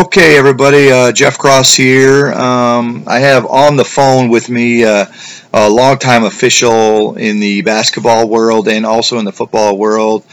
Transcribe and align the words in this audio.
Okay, 0.00 0.38
everybody, 0.38 0.90
uh, 0.90 1.12
Jeff 1.12 1.36
Cross 1.36 1.74
here. 1.74 2.32
Um, 2.32 3.04
I 3.06 3.18
have 3.18 3.44
on 3.44 3.76
the 3.76 3.84
phone 3.84 4.30
with 4.30 4.48
me 4.48 4.82
uh, 4.82 5.04
a 5.52 5.68
longtime 5.68 6.24
official 6.24 7.16
in 7.16 7.38
the 7.38 7.60
basketball 7.60 8.26
world 8.26 8.66
and 8.66 8.86
also 8.86 9.18
in 9.18 9.26
the 9.26 9.32
football 9.32 9.76
world, 9.76 10.24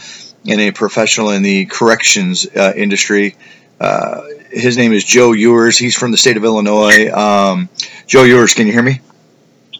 and 0.48 0.58
a 0.58 0.70
professional 0.70 1.32
in 1.32 1.42
the 1.42 1.66
corrections 1.66 2.46
uh, 2.56 2.72
industry. 2.76 3.36
Uh, 3.78 4.22
his 4.50 4.78
name 4.78 4.94
is 4.94 5.04
Joe 5.04 5.32
Ewers. 5.32 5.76
He's 5.76 5.94
from 5.94 6.12
the 6.12 6.16
state 6.16 6.38
of 6.38 6.44
Illinois. 6.44 7.10
Um, 7.10 7.68
Joe 8.06 8.22
Ewers, 8.22 8.54
can 8.54 8.66
you 8.66 8.72
hear 8.72 8.82
me? 8.82 9.02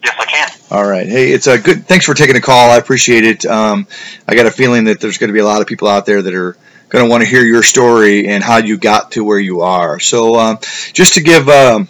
Yes, 0.05 0.15
I 0.19 0.25
can. 0.27 0.49
All 0.71 0.87
right. 0.87 1.09
Hey, 1.09 1.33
it's 1.33 1.47
a 1.47 1.59
good. 1.59 1.87
Thanks 1.87 2.05
for 2.05 2.13
taking 2.13 2.35
the 2.35 2.43
call. 2.43 2.71
I 2.71 2.77
appreciate 2.77 3.25
it. 3.25 3.47
Um, 3.47 3.87
I 4.27 4.35
got 4.35 4.45
a 4.45 4.51
feeling 4.51 4.85
that 4.85 5.01
there's 5.01 5.17
going 5.17 5.29
to 5.29 5.35
be 5.35 5.41
a 5.41 5.47
lot 5.47 5.63
of 5.63 5.67
people 5.67 5.89
out 5.89 6.05
there 6.05 6.21
that 6.21 6.35
are 6.35 6.59
going 6.89 7.05
to 7.05 7.11
want 7.11 7.23
to 7.23 7.29
hear 7.29 7.45
your 7.45 7.63
story 7.63 8.29
and 8.29 8.43
how 8.43 8.59
you 8.59 8.79
got 8.79 9.13
to 9.13 9.25
where 9.25 9.39
you 9.39 9.61
are. 9.61 10.01
So, 10.01 10.37
um, 10.37 10.59
just 10.93 11.15
to 11.15 11.23
give 11.23 11.49
um, 11.49 11.89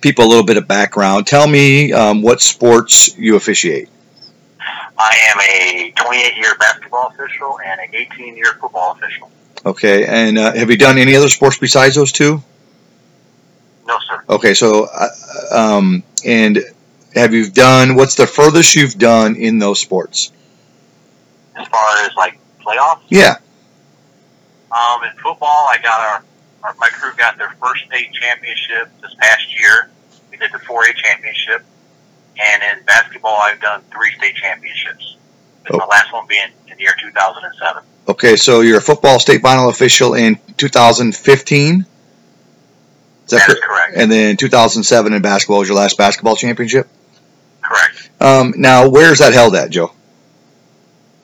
people 0.00 0.24
a 0.24 0.28
little 0.28 0.44
bit 0.44 0.56
of 0.56 0.66
background, 0.66 1.26
tell 1.26 1.46
me 1.46 1.92
um, 1.92 2.22
what 2.22 2.40
sports 2.40 3.16
you 3.18 3.36
officiate. 3.36 3.88
I 4.96 5.16
am 5.30 5.40
a 5.40 5.92
28 5.92 6.36
year 6.36 6.54
basketball 6.58 7.08
official 7.08 7.58
and 7.60 7.80
an 7.80 7.94
18 7.94 8.36
year 8.36 8.54
football 8.60 8.92
official. 8.92 9.30
Okay, 9.66 10.06
and 10.06 10.38
uh, 10.38 10.54
have 10.54 10.70
you 10.70 10.76
done 10.76 10.98
any 10.98 11.16
other 11.16 11.28
sports 11.28 11.58
besides 11.58 11.94
those 11.94 12.12
two? 12.12 12.42
No, 13.86 13.98
sir. 14.08 14.24
Okay, 14.28 14.54
so 14.54 14.86
uh, 14.86 15.08
um, 15.50 16.02
and 16.24 16.58
have 17.14 17.34
you 17.34 17.50
done 17.50 17.94
what's 17.94 18.14
the 18.14 18.26
furthest 18.26 18.76
you've 18.76 18.98
done 18.98 19.36
in 19.36 19.58
those 19.58 19.80
sports? 19.80 20.32
As 21.56 21.66
far 21.68 22.04
as 22.04 22.14
like 22.16 22.38
playoffs? 22.60 23.02
Yeah. 23.08 23.36
Um, 24.74 25.04
in 25.04 25.12
football, 25.22 25.68
I 25.70 25.78
got 25.82 26.00
our, 26.00 26.24
our 26.64 26.74
my 26.80 26.88
crew 26.88 27.12
got 27.16 27.38
their 27.38 27.54
first 27.62 27.84
state 27.84 28.12
championship 28.12 28.90
this 29.00 29.14
past 29.20 29.46
year. 29.58 29.90
We 30.30 30.36
did 30.36 30.50
the 30.52 30.58
4A 30.58 30.94
championship, 30.96 31.64
and 32.42 32.62
in 32.62 32.84
basketball, 32.84 33.38
I've 33.40 33.60
done 33.60 33.82
three 33.92 34.12
state 34.18 34.34
championships. 34.34 35.16
Oh. 35.70 35.78
my 35.78 35.86
last 35.86 36.12
one 36.12 36.26
being 36.26 36.48
in 36.68 36.76
the 36.76 36.82
year 36.82 36.94
2007. 37.00 37.82
Okay, 38.08 38.36
so 38.36 38.60
you're 38.60 38.78
a 38.78 38.82
football 38.82 39.18
state 39.18 39.40
final 39.40 39.68
official 39.68 40.14
in 40.14 40.38
2015. 40.56 41.86
Is 43.24 43.30
That 43.30 43.46
cor- 43.46 43.56
correct. 43.56 43.96
And 43.96 44.10
then 44.12 44.36
2007 44.36 45.14
in 45.14 45.22
basketball 45.22 45.60
was 45.60 45.68
your 45.68 45.78
last 45.78 45.96
basketball 45.96 46.36
championship. 46.36 46.88
Correct. 47.62 48.10
Um, 48.20 48.52
now, 48.56 48.88
where's 48.88 49.20
that 49.20 49.32
held 49.32 49.54
at, 49.54 49.70
Joe? 49.70 49.92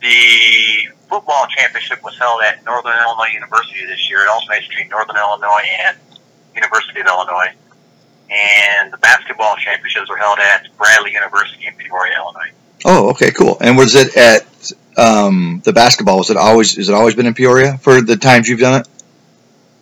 The 0.01 0.40
football 1.11 1.47
championship 1.48 2.03
was 2.03 2.16
held 2.16 2.41
at 2.42 2.64
Northern 2.64 2.97
Illinois 3.05 3.34
University 3.34 3.84
this 3.84 4.08
year. 4.08 4.22
It 4.22 4.28
alternates 4.28 4.69
between 4.69 4.89
Northern 4.89 5.16
Illinois 5.16 5.66
and 5.84 5.98
University 6.55 7.00
of 7.00 7.06
Illinois. 7.06 7.53
And 8.30 8.92
the 8.92 8.98
basketball 8.98 9.56
championships 9.56 10.08
were 10.08 10.16
held 10.16 10.38
at 10.38 10.69
Bradley 10.78 11.12
University 11.12 11.66
in 11.66 11.75
Peoria, 11.75 12.14
Illinois. 12.16 12.53
Oh, 12.84 13.11
okay, 13.11 13.33
cool. 13.33 13.58
And 13.61 13.77
was 13.77 13.97
it 13.97 14.16
at 14.16 14.72
um, 14.97 15.61
the 15.64 15.72
basketball? 15.72 16.19
Was 16.19 16.31
it 16.31 16.36
always? 16.36 16.77
Has 16.77 16.88
it 16.88 16.94
always 16.94 17.16
been 17.16 17.27
in 17.27 17.34
Peoria 17.34 17.77
for 17.78 18.00
the 18.00 18.16
times 18.16 18.48
you've 18.48 18.61
done 18.61 18.81
it? 18.81 18.88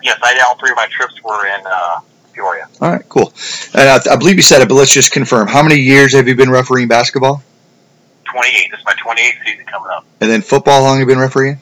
Yes, 0.02 0.18
I 0.22 0.42
all 0.46 0.56
three 0.56 0.70
of 0.70 0.76
my 0.76 0.86
trips 0.90 1.22
were 1.22 1.46
in 1.46 1.60
uh, 1.66 2.00
Peoria. 2.32 2.68
All 2.80 2.90
right, 2.90 3.06
cool. 3.08 3.32
And 3.74 3.88
I, 3.88 4.12
I 4.12 4.16
believe 4.16 4.36
you 4.36 4.42
said 4.42 4.62
it, 4.62 4.68
but 4.68 4.76
let's 4.76 4.92
just 4.92 5.12
confirm. 5.12 5.46
How 5.48 5.62
many 5.62 5.76
years 5.76 6.14
have 6.14 6.26
you 6.26 6.34
been 6.34 6.50
refereeing 6.50 6.88
basketball? 6.88 7.42
28. 8.32 8.70
This 8.70 8.80
is 8.80 8.86
my 8.86 8.94
28th 8.94 9.44
season 9.44 9.64
coming 9.66 9.90
up. 9.90 10.04
And 10.20 10.30
then 10.30 10.42
football, 10.42 10.82
how 10.82 10.88
long 10.88 10.98
have 10.98 11.08
you 11.08 11.14
been 11.14 11.20
refereeing? 11.20 11.58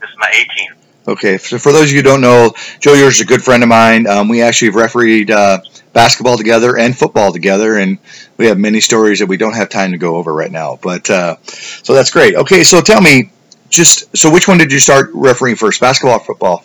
This 0.00 0.10
is 0.10 0.16
my 0.18 0.30
18th. 0.30 0.82
Okay, 1.08 1.38
so 1.38 1.58
for 1.58 1.72
those 1.72 1.86
of 1.86 1.90
you 1.90 1.96
who 1.96 2.02
don't 2.02 2.20
know, 2.20 2.52
Joe 2.78 2.94
Ewers 2.94 3.16
is 3.16 3.22
a 3.22 3.24
good 3.24 3.42
friend 3.42 3.62
of 3.64 3.68
mine. 3.68 4.06
Um, 4.06 4.28
we 4.28 4.40
actually 4.40 4.68
have 4.68 4.76
refereed 4.76 5.32
uh, 5.32 5.58
basketball 5.92 6.36
together 6.36 6.78
and 6.78 6.96
football 6.96 7.32
together, 7.32 7.76
and 7.76 7.98
we 8.36 8.46
have 8.46 8.56
many 8.56 8.80
stories 8.80 9.18
that 9.18 9.26
we 9.26 9.36
don't 9.36 9.54
have 9.54 9.68
time 9.68 9.90
to 9.92 9.98
go 9.98 10.16
over 10.16 10.32
right 10.32 10.52
now. 10.52 10.78
But 10.80 11.10
uh, 11.10 11.36
so 11.42 11.94
that's 11.94 12.10
great. 12.10 12.36
Okay, 12.36 12.62
so 12.62 12.80
tell 12.80 13.00
me, 13.00 13.32
just 13.68 14.16
so 14.16 14.30
which 14.30 14.46
one 14.46 14.58
did 14.58 14.70
you 14.70 14.78
start 14.78 15.10
refereing 15.12 15.56
first, 15.56 15.80
basketball 15.80 16.18
or 16.18 16.24
football? 16.24 16.64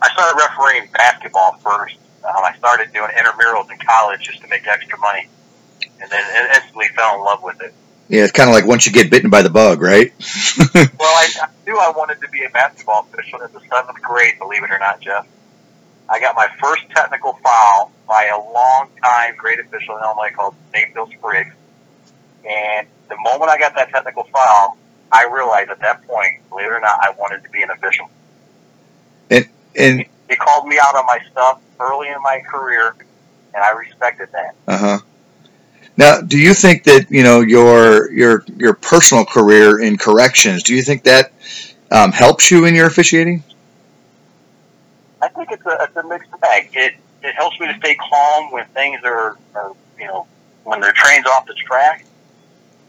I 0.00 0.12
started 0.12 0.38
refereeing 0.38 0.88
basketball 0.92 1.56
first. 1.58 1.96
Um, 2.24 2.44
I 2.44 2.54
started 2.58 2.92
doing 2.92 3.10
intramurals 3.10 3.70
in 3.70 3.78
college 3.78 4.20
just 4.20 4.40
to 4.42 4.48
make 4.48 4.66
extra 4.66 4.98
money. 4.98 5.28
And 6.00 6.10
then 6.10 6.22
instantly 6.54 6.86
fell 6.94 7.16
in 7.16 7.24
love 7.24 7.42
with 7.42 7.60
it. 7.62 7.74
Yeah, 8.08 8.22
it's 8.22 8.32
kind 8.32 8.48
of 8.48 8.54
like 8.54 8.66
once 8.66 8.86
you 8.86 8.92
get 8.92 9.10
bitten 9.10 9.30
by 9.30 9.42
the 9.42 9.50
bug, 9.50 9.82
right? 9.82 10.12
Well, 10.98 11.14
I, 11.14 11.28
I 11.42 11.48
knew 11.66 11.78
I 11.78 11.90
wanted 11.90 12.20
to 12.22 12.28
be 12.28 12.44
a 12.44 12.50
basketball 12.50 13.06
official 13.12 13.40
in 13.42 13.52
the 13.52 13.60
seventh 13.60 14.00
grade, 14.02 14.38
believe 14.38 14.62
it 14.62 14.70
or 14.70 14.78
not, 14.78 15.00
Jeff. 15.00 15.26
I 16.08 16.20
got 16.20 16.34
my 16.36 16.48
first 16.60 16.82
technical 16.90 17.34
foul 17.42 17.92
by 18.08 18.24
a 18.26 18.38
long-time 18.38 19.36
grade 19.36 19.58
official 19.60 19.96
in 19.96 20.02
Illinois 20.02 20.30
called 20.34 20.54
Dave 20.72 20.94
Bill 20.94 21.08
Spriggs. 21.08 21.54
And 22.48 22.86
the 23.08 23.16
moment 23.18 23.50
I 23.50 23.58
got 23.58 23.74
that 23.74 23.90
technical 23.90 24.24
foul, 24.24 24.78
I 25.12 25.28
realized 25.32 25.70
at 25.70 25.80
that 25.80 26.06
point, 26.06 26.48
believe 26.48 26.66
it 26.66 26.72
or 26.72 26.80
not, 26.80 26.98
I 27.00 27.10
wanted 27.18 27.42
to 27.42 27.50
be 27.50 27.62
an 27.62 27.70
official. 27.70 28.08
and 29.76 30.06
He 30.28 30.36
called 30.36 30.66
me 30.66 30.78
out 30.80 30.94
on 30.96 31.06
my 31.06 31.18
stuff 31.30 31.60
early 31.80 32.08
in 32.08 32.22
my 32.22 32.40
career, 32.40 32.94
and 33.54 33.62
I 33.62 33.72
respected 33.72 34.28
that. 34.32 34.54
uh 34.68 34.78
huh. 34.78 34.98
Now, 35.96 36.20
do 36.20 36.38
you 36.38 36.52
think 36.52 36.84
that 36.84 37.10
you 37.10 37.22
know 37.22 37.40
your 37.40 38.10
your 38.12 38.44
your 38.56 38.74
personal 38.74 39.24
career 39.24 39.80
in 39.80 39.96
corrections? 39.96 40.62
Do 40.62 40.74
you 40.74 40.82
think 40.82 41.04
that 41.04 41.32
um, 41.90 42.12
helps 42.12 42.50
you 42.50 42.66
in 42.66 42.74
your 42.74 42.86
officiating? 42.86 43.42
I 45.22 45.28
think 45.28 45.50
it's 45.50 45.64
a, 45.64 45.78
it's 45.80 45.96
a 45.96 46.02
mixed 46.06 46.30
bag. 46.40 46.70
It 46.74 46.94
it 47.22 47.34
helps 47.34 47.58
me 47.58 47.66
to 47.68 47.78
stay 47.78 47.94
calm 47.96 48.52
when 48.52 48.66
things 48.66 49.00
are, 49.04 49.38
are 49.54 49.72
you 49.98 50.06
know 50.06 50.26
when 50.64 50.80
the 50.80 50.92
train's 50.94 51.26
off 51.26 51.46
the 51.46 51.54
track. 51.54 52.04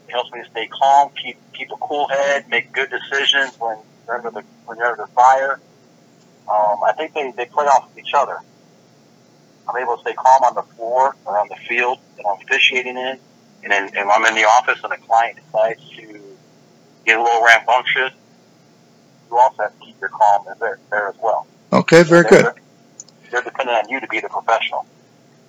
It 0.08 0.12
helps 0.12 0.30
me 0.32 0.42
to 0.42 0.50
stay 0.50 0.68
calm, 0.68 1.10
keep 1.22 1.38
keep 1.54 1.70
a 1.70 1.76
cool 1.76 2.08
head, 2.08 2.48
make 2.50 2.72
good 2.72 2.90
decisions 2.90 3.58
when 3.58 3.78
you're 4.06 4.16
under 4.16 4.30
the 4.30 4.44
when 4.66 4.76
you're 4.76 4.86
under 4.86 5.06
fire. 5.08 5.60
Um, 6.50 6.82
I 6.82 6.92
think 6.96 7.12
they, 7.14 7.30
they 7.32 7.44
play 7.46 7.66
off 7.66 7.90
of 7.90 7.98
each 7.98 8.12
other. 8.14 8.38
I'm 9.68 9.82
able 9.82 9.96
to 9.96 10.02
stay 10.02 10.14
calm 10.14 10.42
on 10.44 10.54
the 10.54 10.62
floor 10.74 11.14
or 11.24 11.38
on 11.38 11.48
the 11.48 11.56
field 11.56 11.98
that 12.16 12.26
I'm 12.26 12.40
officiating 12.40 12.96
in, 12.96 13.18
and 13.62 13.72
then 13.72 13.90
and 13.96 14.10
I'm 14.10 14.24
in 14.24 14.34
the 14.34 14.44
office 14.44 14.78
and 14.82 14.92
the 14.92 14.96
client 14.96 15.38
decides 15.44 15.88
to 15.90 16.20
get 17.04 17.18
a 17.18 17.22
little 17.22 17.42
rambunctious. 17.44 18.12
You 19.30 19.38
also 19.38 19.62
have 19.62 19.78
to 19.78 19.84
keep 19.84 20.00
your 20.00 20.10
calm 20.10 20.46
there, 20.58 20.78
there 20.90 21.08
as 21.08 21.16
well. 21.22 21.46
Okay, 21.72 22.02
very 22.02 22.24
good. 22.24 22.44
They're, 22.44 22.54
they're 23.30 23.42
dependent 23.42 23.84
on 23.84 23.88
you 23.90 24.00
to 24.00 24.06
be 24.06 24.20
the 24.20 24.28
professional. 24.28 24.86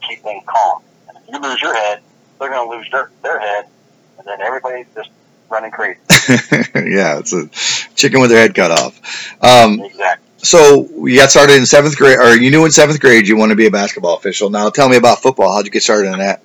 Keep 0.07 0.19
things 0.19 0.44
calm. 0.46 0.84
And 1.07 1.18
if 1.18 1.24
you 1.30 1.40
lose 1.40 1.62
your 1.62 1.74
head, 1.74 2.01
they're 2.40 2.50
going 2.50 2.69
to 2.69 2.75
lose 2.78 2.90
their, 2.91 3.09
their 3.24 3.40
head, 3.40 3.68
and 4.18 4.28
then 4.28 4.41
everybody's 4.41 4.88
just 4.96 5.09
running 5.50 5.72
crazy. 5.72 6.00
yeah, 6.75 7.19
it's 7.19 7.34
a 7.34 7.47
chicken 7.96 8.19
with 8.22 8.30
their 8.30 8.40
head 8.40 8.53
cut 8.53 8.72
off. 8.72 9.34
Um, 9.41 9.80
Exactly. 9.81 10.29
So 10.42 10.88
you 11.06 11.18
got 11.18 11.30
started 11.30 11.58
in 11.58 11.66
seventh 11.66 11.98
grade, 11.98 12.18
or 12.18 12.36
you 12.36 12.52
knew 12.52 12.66
in 12.66 12.72
seventh 12.72 13.00
grade 13.00 13.28
you 13.28 13.38
want 13.38 13.52
to 13.52 13.56
be 13.56 13.68
a 13.68 13.72
basketball 13.72 14.16
official. 14.16 14.50
Now 14.50 14.70
tell 14.70 14.90
me 14.90 14.98
about 14.98 15.22
football. 15.22 15.54
How'd 15.54 15.66
you 15.66 15.72
get 15.72 15.84
started 15.84 16.12
in 16.12 16.20
that? 16.20 16.42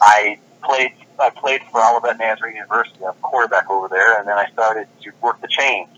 I 0.00 0.38
played. 0.62 0.92
I 1.18 1.30
played 1.30 1.62
for 1.70 1.82
Olivet 1.82 2.18
Nazarene 2.18 2.56
University. 2.56 3.04
I'm 3.04 3.14
quarterback 3.22 3.70
over 3.70 3.88
there, 3.88 4.18
and 4.18 4.28
then 4.28 4.36
I 4.36 4.48
started 4.50 4.86
to 5.02 5.12
work 5.22 5.40
the 5.40 5.48
chain, 5.48 5.88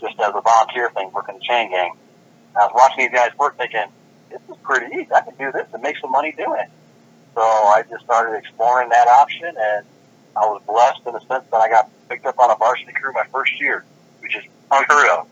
just 0.00 0.18
as 0.20 0.32
a 0.34 0.40
volunteer 0.40 0.90
thing, 0.90 1.10
working 1.12 1.38
the 1.38 1.44
chain 1.44 1.70
gang. 1.70 1.96
I 2.54 2.66
was 2.66 2.72
watching 2.74 3.04
these 3.04 3.12
guys 3.12 3.36
work, 3.38 3.56
thinking, 3.58 3.86
"This 4.30 4.40
is 4.48 4.56
pretty 4.62 4.94
easy. 4.94 5.12
I 5.12 5.22
can 5.22 5.34
do 5.36 5.50
this 5.52 5.66
and 5.72 5.82
make 5.82 5.96
some 5.98 6.12
money 6.12 6.32
doing 6.32 6.60
it." 6.60 6.70
So 7.34 7.42
I 7.42 7.82
just 7.90 8.04
started 8.04 8.36
exploring 8.36 8.88
that 8.90 9.08
option, 9.08 9.48
and 9.48 9.84
I 10.36 10.40
was 10.46 10.62
blessed 10.66 11.00
in 11.06 11.12
the 11.12 11.20
sense 11.20 11.44
that 11.50 11.56
I 11.56 11.68
got 11.68 11.90
picked 12.08 12.26
up 12.26 12.38
on 12.38 12.50
a 12.50 12.56
varsity 12.56 12.92
crew 12.92 13.12
my 13.12 13.24
first 13.32 13.60
year, 13.60 13.84
which 14.20 14.36
is 14.36 14.44
unheard 14.70 15.08
of. 15.10 15.26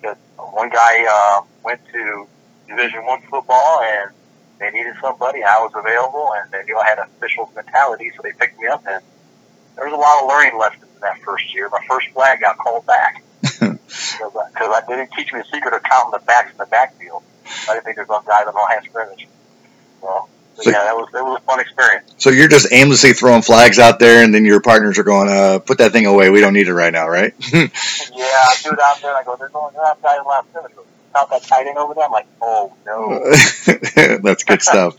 Because 0.00 0.16
one 0.36 0.68
guy 0.68 1.06
uh, 1.08 1.42
went 1.64 1.80
to 1.92 2.28
Division 2.68 3.04
One 3.04 3.22
football, 3.22 3.80
and 3.82 4.10
they 4.58 4.70
needed 4.70 4.94
somebody. 5.00 5.42
I 5.42 5.58
was 5.60 5.72
available, 5.74 6.32
and 6.36 6.50
they 6.50 6.62
knew 6.64 6.78
I 6.78 6.86
had 6.88 6.98
an 6.98 7.08
official 7.16 7.50
mentality, 7.54 8.10
so 8.16 8.22
they 8.22 8.32
picked 8.32 8.58
me 8.58 8.66
up. 8.66 8.84
And 8.86 9.02
there 9.76 9.84
was 9.84 9.92
a 9.92 9.96
lot 9.96 10.22
of 10.22 10.28
learning 10.28 10.58
lessons 10.58 10.90
in 10.94 11.00
that 11.00 11.20
first 11.22 11.54
year. 11.54 11.68
My 11.68 11.84
first 11.88 12.08
flag 12.10 12.40
got 12.40 12.58
called 12.58 12.86
back 12.86 13.22
because 13.42 13.72
I, 14.34 14.80
I 14.80 14.82
didn't 14.88 15.10
teach 15.16 15.32
me 15.32 15.40
the 15.40 15.46
secret 15.52 15.74
of 15.74 15.82
counting 15.82 16.12
the 16.12 16.24
backs 16.24 16.50
in 16.52 16.58
the 16.58 16.66
backfield. 16.66 17.22
I 17.68 17.74
didn't 17.74 17.84
think 17.84 17.96
there's 17.96 18.08
one 18.08 18.24
guy 18.26 18.44
that 18.44 18.54
know 18.54 18.66
hand 18.66 18.84
scrimmage. 18.88 19.28
So, 20.00 20.28
so 20.60 20.70
yeah, 20.70 20.84
that 20.84 20.96
was 20.96 21.08
it 21.12 21.22
was 21.22 21.38
a 21.38 21.44
fun 21.44 21.60
experience. 21.60 22.14
So 22.18 22.30
you're 22.30 22.48
just 22.48 22.72
aimlessly 22.72 23.12
throwing 23.12 23.42
flags 23.42 23.78
out 23.78 23.98
there, 23.98 24.24
and 24.24 24.34
then 24.34 24.44
your 24.44 24.60
partners 24.60 24.98
are 24.98 25.04
going, 25.04 25.28
uh, 25.28 25.58
"Put 25.58 25.78
that 25.78 25.92
thing 25.92 26.06
away. 26.06 26.30
We 26.30 26.40
don't 26.40 26.54
need 26.54 26.68
it 26.68 26.74
right 26.74 26.92
now, 26.92 27.08
right?" 27.08 27.34
Yeah, 27.52 27.60
I 27.62 28.54
do 28.62 28.70
it 28.72 28.80
out 28.80 29.00
there, 29.02 29.10
and 29.10 29.18
I 29.18 29.22
go, 29.24 29.36
"There's 29.36 29.54
only 29.54 29.74
enough 29.74 30.00
guys 30.02 30.18
left 30.26 30.48
scrimmage." 30.50 30.72
Count 31.14 31.30
that 31.30 31.42
tight 31.44 31.66
end 31.66 31.78
over 31.78 31.94
there. 31.94 32.04
I'm 32.04 32.12
like, 32.12 32.26
"Oh 32.40 32.72
no." 32.86 34.18
that's 34.22 34.44
good 34.44 34.62
stuff. 34.62 34.96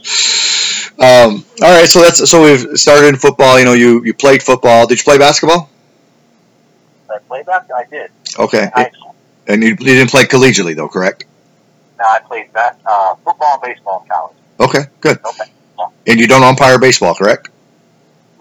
Um, 0.99 1.45
all 1.61 1.79
right, 1.79 1.87
so 1.87 2.01
that's 2.01 2.29
so 2.29 2.43
we've 2.43 2.79
started 2.79 3.07
in 3.07 3.15
football. 3.17 3.59
You 3.59 3.65
know, 3.65 3.73
you 3.73 4.03
you 4.03 4.13
played 4.13 4.41
football. 4.43 4.87
Did 4.87 4.99
you 4.99 5.03
play 5.03 5.17
basketball? 5.17 5.69
I 7.09 7.19
played 7.19 7.45
basketball. 7.45 7.77
I 7.77 7.85
did. 7.85 8.11
Okay, 8.39 8.69
I, 8.73 8.91
and 9.47 9.63
you, 9.63 9.69
you 9.69 9.75
didn't 9.75 10.09
play 10.11 10.25
collegiately 10.25 10.75
though, 10.75 10.89
correct? 10.89 11.25
No, 11.97 12.05
I 12.07 12.19
played 12.19 12.53
that, 12.53 12.79
uh, 12.85 13.15
football 13.15 13.53
and 13.53 13.61
baseball 13.61 14.01
in 14.03 14.09
college. 14.09 14.37
Okay, 14.59 14.85
good. 15.01 15.19
Okay. 15.23 15.51
And 16.07 16.19
you 16.19 16.27
don't 16.27 16.43
umpire 16.43 16.79
baseball, 16.79 17.13
correct? 17.13 17.49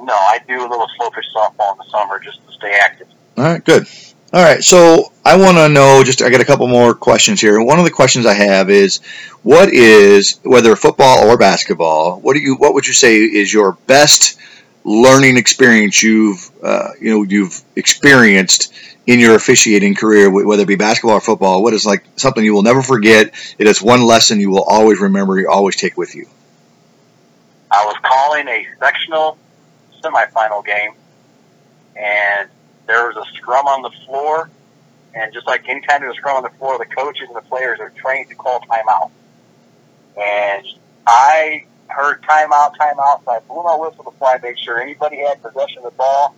No, 0.01 0.15
I 0.15 0.39
do 0.47 0.61
a 0.61 0.69
little 0.69 0.87
slow 0.97 1.11
pitch 1.11 1.25
softball 1.35 1.73
in 1.73 1.79
the 1.79 1.85
summer 1.91 2.19
just 2.21 2.47
to 2.47 2.53
stay 2.53 2.79
active. 2.81 3.09
All 3.37 3.45
right, 3.45 3.65
good. 3.65 3.87
All 4.33 4.43
right, 4.43 4.63
so 4.63 5.13
I 5.25 5.37
want 5.37 5.57
to 5.57 5.69
know. 5.69 6.03
Just 6.05 6.23
I 6.23 6.31
got 6.31 6.41
a 6.41 6.45
couple 6.45 6.67
more 6.67 6.95
questions 6.95 7.41
here. 7.41 7.61
One 7.63 7.79
of 7.79 7.85
the 7.85 7.91
questions 7.91 8.27
I 8.27 8.35
have 8.35 8.71
is, 8.71 8.99
what 9.43 9.73
is 9.73 10.41
whether 10.43 10.75
football 10.75 11.29
or 11.29 11.37
basketball? 11.39 12.21
What 12.21 12.35
do 12.35 12.41
you? 12.41 12.57
What 12.57 12.75
would 12.75 12.87
you 12.87 12.93
say 12.93 13.19
is 13.19 13.53
your 13.53 13.73
best 13.87 14.39
learning 14.85 15.37
experience 15.37 16.03
you've 16.03 16.51
uh, 16.63 16.91
you 17.01 17.11
know 17.11 17.23
you've 17.23 17.61
experienced 17.77 18.73
in 19.07 19.21
your 19.21 19.37
officiating 19.37 19.95
career, 19.95 20.31
whether 20.31 20.63
it 20.63 20.69
be 20.69 20.77
basketball 20.77 21.17
or 21.17 21.21
football? 21.21 21.63
What 21.63 21.73
is 21.75 21.87
like 21.87 22.05
something 22.17 22.45
you 22.45 22.53
will 22.55 22.63
never 22.63 22.83
forget? 22.83 23.33
It 23.59 23.67
is 23.67 23.81
one 23.81 24.05
lesson 24.05 24.41
you 24.41 24.51
will 24.51 24.65
always 24.65 25.01
remember. 25.01 25.39
You 25.39 25.49
always 25.49 25.77
take 25.77 25.97
with 25.97 26.15
you. 26.15 26.27
I 27.71 27.85
was 27.85 27.97
calling 28.03 28.49
a 28.49 28.67
sectional 28.79 29.39
semifinal 30.03 30.65
game, 30.65 30.93
and 31.97 32.49
there 32.87 33.07
was 33.07 33.17
a 33.17 33.37
scrum 33.37 33.67
on 33.67 33.83
the 33.83 33.91
floor. 34.07 34.51
And 35.15 35.33
just 35.33 35.47
like 35.47 35.67
any 35.69 35.81
time 35.81 36.01
there's 36.01 36.15
a 36.15 36.19
scrum 36.19 36.37
on 36.37 36.43
the 36.43 36.57
floor, 36.59 36.79
the 36.79 36.85
coaches 36.85 37.29
and 37.29 37.37
the 37.37 37.49
players 37.49 37.81
are 37.81 37.91
trained 37.91 38.29
to 38.29 38.35
call 38.35 38.61
timeout. 38.61 39.11
And 40.17 40.67
I 41.07 41.65
heard 41.89 42.23
timeout, 42.23 42.77
timeout, 42.77 43.25
so 43.25 43.31
I 43.31 43.41
blew 43.49 43.63
my 43.63 43.77
whistle 43.77 44.05
before 44.05 44.29
I 44.29 44.39
made 44.39 44.59
sure 44.59 44.79
anybody 44.81 45.19
had 45.19 45.43
possession 45.43 45.79
of 45.79 45.85
the 45.85 45.97
ball. 45.97 46.35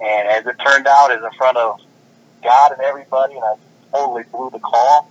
And 0.00 0.28
as 0.28 0.46
it 0.46 0.56
turned 0.64 0.86
out, 0.86 1.10
is 1.10 1.22
in 1.22 1.30
front 1.36 1.56
of 1.58 1.80
God 2.42 2.72
and 2.72 2.80
everybody, 2.80 3.34
and 3.34 3.44
I 3.44 3.54
totally 3.92 4.24
blew 4.32 4.50
the 4.50 4.58
call. 4.58 5.10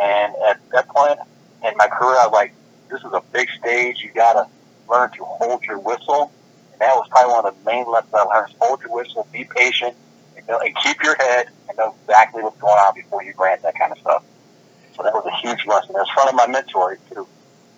And 0.00 0.34
at 0.48 0.60
that 0.72 0.88
point 0.88 1.18
in 1.64 1.74
my 1.76 1.88
career, 1.88 2.16
I 2.18 2.26
was 2.26 2.32
like, 2.32 2.54
this 2.90 3.00
is 3.00 3.12
a 3.12 3.22
big 3.32 3.48
stage. 3.50 4.00
You 4.02 4.10
got 4.14 4.34
to 4.34 4.48
learn 4.88 5.10
to 5.12 5.24
hold 5.24 5.64
your 5.64 5.78
whistle. 5.78 6.32
And 6.72 6.80
that 6.80 6.94
was 6.94 7.06
probably 7.10 7.32
one 7.32 7.46
of 7.46 7.54
the 7.54 7.70
main 7.70 7.86
lessons 7.90 8.12
I 8.14 8.22
learned. 8.22 8.54
Hold 8.60 8.80
your 8.82 8.94
whistle, 8.94 9.26
be 9.32 9.44
patient, 9.44 9.94
and, 10.36 10.46
know, 10.48 10.58
and 10.60 10.74
keep 10.76 11.02
your 11.02 11.16
head 11.16 11.48
and 11.68 11.78
know 11.78 11.94
exactly 12.02 12.42
what's 12.42 12.60
going 12.60 12.74
on 12.74 12.94
before 12.94 13.22
you 13.22 13.32
grant 13.32 13.62
that 13.62 13.78
kind 13.78 13.92
of 13.92 13.98
stuff. 13.98 14.24
So 14.96 15.02
that 15.02 15.14
was 15.14 15.24
a 15.26 15.36
huge 15.46 15.66
lesson. 15.66 15.90
It 15.90 15.98
was 15.98 16.10
front 16.10 16.28
of 16.28 16.34
my 16.34 16.46
mentor, 16.46 16.98
too. 17.12 17.26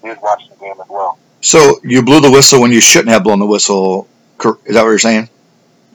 He 0.02 0.08
was 0.08 0.18
watching 0.22 0.48
the 0.50 0.56
game 0.56 0.74
as 0.80 0.88
well. 0.88 1.18
So 1.40 1.80
you 1.84 2.02
blew 2.02 2.20
the 2.20 2.30
whistle 2.30 2.60
when 2.60 2.72
you 2.72 2.80
shouldn't 2.80 3.10
have 3.10 3.22
blown 3.24 3.38
the 3.38 3.46
whistle. 3.46 4.08
Is 4.40 4.74
that 4.74 4.82
what 4.82 4.88
you're 4.88 4.98
saying? 4.98 5.28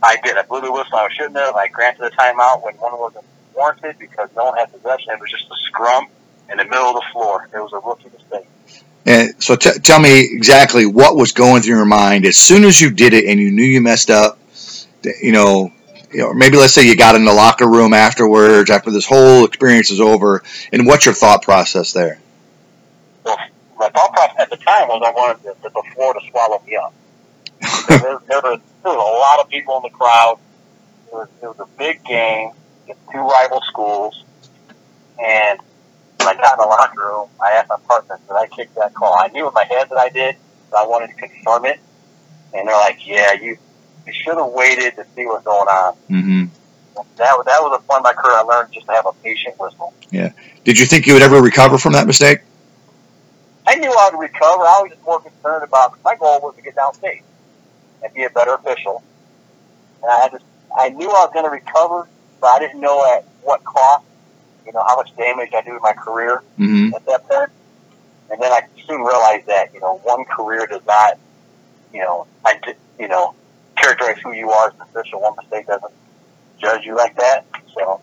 I 0.01 0.17
did. 0.23 0.37
I 0.37 0.43
blew 0.43 0.61
the 0.61 0.71
whistle. 0.71 0.95
I 0.95 1.09
shouldn't 1.11 1.37
have. 1.37 1.55
I 1.55 1.67
granted 1.67 2.05
a 2.05 2.09
timeout 2.11 2.63
when 2.63 2.75
one 2.75 2.99
wasn't 2.99 3.25
warranted 3.53 3.97
because 3.99 4.29
no 4.35 4.45
one 4.45 4.57
had 4.57 4.71
possession. 4.71 5.11
It 5.13 5.19
was 5.19 5.31
just 5.31 5.45
a 5.45 5.55
scrum 5.67 6.07
in 6.49 6.57
the 6.57 6.65
middle 6.65 6.89
of 6.89 6.95
the 6.95 7.05
floor. 7.11 7.49
It 7.53 7.59
was 7.59 7.73
a 7.73 7.79
rookie 7.79 8.09
mistake. 8.09 8.47
And 9.05 9.41
so 9.41 9.55
t- 9.55 9.79
tell 9.79 9.99
me 9.99 10.19
exactly 10.19 10.85
what 10.85 11.15
was 11.15 11.31
going 11.31 11.61
through 11.61 11.75
your 11.75 11.85
mind 11.85 12.25
as 12.25 12.37
soon 12.37 12.63
as 12.63 12.79
you 12.79 12.91
did 12.91 13.13
it 13.13 13.25
and 13.25 13.39
you 13.39 13.51
knew 13.51 13.63
you 13.63 13.81
messed 13.81 14.09
up. 14.09 14.39
You 15.21 15.31
know, 15.31 15.71
you 16.11 16.19
know, 16.19 16.33
maybe 16.33 16.57
let's 16.57 16.73
say 16.73 16.85
you 16.85 16.95
got 16.95 17.15
in 17.15 17.25
the 17.25 17.33
locker 17.33 17.67
room 17.67 17.93
afterwards 17.93 18.69
after 18.69 18.91
this 18.91 19.05
whole 19.05 19.45
experience 19.45 19.91
is 19.91 19.99
over, 19.99 20.43
and 20.71 20.85
what's 20.85 21.05
your 21.05 21.15
thought 21.15 21.41
process 21.41 21.93
there? 21.93 22.19
Well, 23.23 23.37
my 23.77 23.89
thought 23.89 24.13
process 24.13 24.35
at 24.39 24.49
the 24.49 24.57
time 24.57 24.87
was 24.87 25.01
I 25.05 25.11
wanted 25.11 25.43
the, 25.43 25.69
the 25.69 25.83
floor 25.93 26.13
to 26.13 26.19
swallow 26.29 26.61
me 26.65 26.75
up. 26.75 26.93
there, 27.87 28.19
there, 28.27 28.41
was, 28.43 28.59
there 28.83 28.93
was 28.93 28.97
a 28.97 29.19
lot 29.19 29.43
of 29.43 29.49
people 29.49 29.77
in 29.77 29.83
the 29.83 29.89
crowd. 29.89 30.39
It 31.07 31.13
was, 31.13 31.29
it 31.41 31.45
was 31.45 31.59
a 31.59 31.77
big 31.77 32.03
game. 32.03 32.51
Two 33.11 33.19
rival 33.19 33.61
schools, 33.67 34.23
and 35.19 35.59
when 36.17 36.27
I 36.27 36.33
got 36.33 36.57
in 36.57 36.61
the 36.63 36.67
locker 36.67 36.99
room, 36.99 37.29
I 37.39 37.51
asked 37.51 37.69
my 37.69 37.77
partner, 37.87 38.19
did 38.27 38.33
I 38.33 38.47
kick 38.47 38.73
that 38.75 38.93
call? 38.93 39.15
I 39.17 39.27
knew 39.27 39.47
in 39.47 39.53
my 39.53 39.63
head 39.63 39.89
that 39.89 39.97
I 39.97 40.09
did, 40.09 40.35
but 40.71 40.77
I 40.77 40.87
wanted 40.87 41.07
to 41.07 41.13
confirm 41.13 41.65
it. 41.65 41.79
And 42.53 42.67
they're 42.67 42.75
like, 42.75 43.05
yeah, 43.05 43.33
you, 43.33 43.57
you 44.07 44.13
should 44.13 44.37
have 44.37 44.47
waited 44.47 44.95
to 44.95 45.05
see 45.15 45.25
what's 45.25 45.45
going 45.45 45.67
on. 45.67 45.93
Mm-hmm. 46.09 46.43
That, 46.95 47.43
that 47.45 47.61
was 47.61 47.79
a 47.79 47.97
in 47.97 48.03
my 48.03 48.13
career 48.13 48.37
I 48.37 48.41
learned 48.41 48.73
just 48.73 48.85
to 48.87 48.91
have 48.91 49.05
a 49.05 49.13
patient 49.23 49.59
whistle. 49.59 49.93
Yeah. 50.09 50.31
Did 50.63 50.79
you 50.79 50.85
think 50.85 51.05
you 51.05 51.13
would 51.13 51.21
ever 51.21 51.41
recover 51.41 51.77
from 51.77 51.93
that 51.93 52.07
mistake? 52.07 52.39
I 53.67 53.75
knew 53.75 53.91
I 53.91 54.09
would 54.11 54.19
recover. 54.19 54.63
I 54.63 54.79
was 54.81 54.91
just 54.91 55.03
more 55.05 55.21
concerned 55.21 55.63
about 55.63 55.97
my 56.03 56.15
goal 56.15 56.39
was 56.41 56.55
to 56.55 56.61
get 56.61 56.75
downstate 56.75 57.21
and 58.03 58.13
be 58.13 58.23
a 58.23 58.29
better 58.29 58.53
official. 58.55 59.03
And 60.01 60.11
I 60.11 60.19
had 60.21 60.31
to, 60.31 60.39
I 60.77 60.89
knew 60.89 61.07
I 61.07 61.25
was 61.25 61.31
going 61.33 61.45
to 61.45 61.51
recover, 61.51 62.07
but 62.39 62.47
I 62.47 62.59
didn't 62.59 62.81
know 62.81 63.03
at 63.13 63.25
what 63.43 63.63
cost 63.63 64.05
you 64.69 64.73
know, 64.73 64.83
how 64.87 64.95
much 64.97 65.15
damage 65.17 65.49
I 65.55 65.61
do 65.61 65.75
in 65.75 65.81
my 65.81 65.93
career 65.93 66.43
mm-hmm. 66.59 66.93
at 66.93 67.03
that 67.07 67.27
point. 67.27 67.49
And 68.29 68.39
then 68.39 68.51
I 68.51 68.61
soon 68.85 69.01
realized 69.01 69.47
that, 69.47 69.73
you 69.73 69.79
know, 69.79 69.97
one 70.03 70.25
career 70.25 70.67
does 70.67 70.85
not, 70.85 71.17
you 71.91 72.01
know, 72.01 72.27
I 72.45 72.59
you 72.99 73.07
know, 73.07 73.33
characterize 73.75 74.19
who 74.23 74.31
you 74.33 74.51
are 74.51 74.67
as 74.67 74.75
an 74.75 74.81
official. 74.81 75.21
One 75.21 75.33
mistake 75.37 75.65
doesn't 75.65 75.91
judge 76.59 76.85
you 76.85 76.95
like 76.95 77.15
that. 77.15 77.47
So 77.73 77.99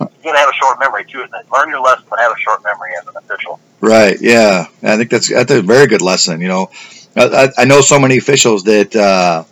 you 0.00 0.08
gotta 0.24 0.38
have 0.38 0.48
a 0.48 0.54
short 0.54 0.80
memory 0.80 1.04
too. 1.04 1.18
Didn't 1.18 1.52
learn 1.52 1.68
your 1.68 1.80
lesson, 1.80 2.06
but 2.10 2.18
have 2.18 2.32
a 2.32 2.40
short 2.40 2.64
memory 2.64 2.90
as 3.00 3.06
an 3.06 3.14
official. 3.16 3.60
Right. 3.80 4.20
Yeah. 4.20 4.66
I 4.82 4.96
think 4.96 5.10
that's 5.10 5.28
that's 5.28 5.52
a 5.52 5.62
very 5.62 5.86
good 5.86 6.02
lesson. 6.02 6.40
You 6.40 6.48
know, 6.48 6.70
I, 7.16 7.48
I 7.58 7.64
know 7.64 7.80
so 7.80 7.98
many 7.98 8.18
officials 8.18 8.64
that. 8.64 8.94
Uh, 8.94 9.44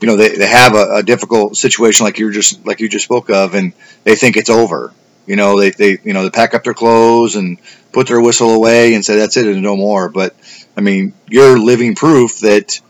you 0.00 0.06
know 0.06 0.16
they, 0.16 0.34
they 0.34 0.46
have 0.46 0.74
a, 0.74 0.96
a 0.96 1.02
difficult 1.02 1.58
situation 1.58 2.04
like 2.04 2.18
you 2.18 2.32
just 2.32 2.64
like 2.64 2.80
you 2.80 2.88
just 2.88 3.04
spoke 3.04 3.28
of 3.28 3.52
and 3.52 3.74
they 4.02 4.14
think 4.14 4.38
it's 4.38 4.48
over 4.48 4.94
you 5.30 5.36
know, 5.36 5.60
they, 5.60 5.70
they 5.70 5.98
you 6.02 6.12
know 6.12 6.24
they 6.24 6.30
pack 6.30 6.54
up 6.54 6.64
their 6.64 6.74
clothes 6.74 7.36
and 7.36 7.58
put 7.92 8.08
their 8.08 8.20
whistle 8.20 8.50
away 8.50 8.94
and 8.94 9.04
say 9.04 9.16
that's 9.16 9.36
it 9.36 9.46
and 9.46 9.62
no 9.62 9.76
more. 9.76 10.08
But 10.08 10.34
I 10.76 10.80
mean, 10.80 11.12
you're 11.28 11.56
living 11.56 11.94
proof 11.94 12.40
that 12.40 12.80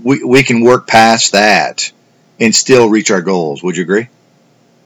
we 0.00 0.22
we 0.22 0.44
can 0.44 0.60
work 0.60 0.86
past 0.86 1.32
that 1.32 1.90
and 2.38 2.54
still 2.54 2.88
reach 2.88 3.10
our 3.10 3.20
goals. 3.20 3.64
Would 3.64 3.76
you 3.76 3.82
agree? 3.82 4.06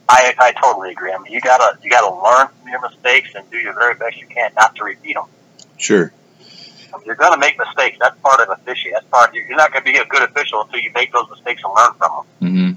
I, 0.09 0.33
I 0.39 0.53
totally 0.53 0.91
agree. 0.91 1.11
I 1.11 1.19
mean, 1.19 1.33
you 1.33 1.39
gotta 1.39 1.77
you 1.83 1.91
gotta 1.91 2.15
learn 2.15 2.47
from 2.47 2.67
your 2.67 2.81
mistakes 2.81 3.29
and 3.35 3.47
do 3.51 3.57
your 3.57 3.73
very 3.73 3.93
best 3.93 4.17
you 4.17 4.25
can 4.25 4.51
not 4.55 4.75
to 4.77 4.83
repeat 4.83 5.13
them. 5.13 5.25
Sure. 5.77 6.11
You're 7.05 7.15
gonna 7.15 7.37
make 7.37 7.57
mistakes. 7.57 7.97
That's 7.99 8.19
part 8.21 8.41
of 8.41 8.49
officiating. 8.49 8.93
That's 8.93 9.05
part. 9.07 9.29
Of, 9.29 9.35
you're 9.35 9.57
not 9.57 9.71
gonna 9.71 9.85
be 9.85 9.97
a 9.97 10.05
good 10.05 10.23
official 10.23 10.61
until 10.61 10.79
you 10.79 10.91
make 10.93 11.11
those 11.11 11.29
mistakes 11.29 11.61
and 11.63 11.73
learn 11.73 11.93
from 11.93 12.25
them. 12.41 12.49
Mm-hmm. 12.49 12.67